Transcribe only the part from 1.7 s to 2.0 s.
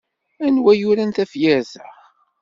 a?